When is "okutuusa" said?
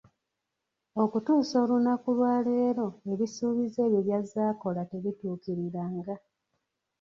1.03-1.55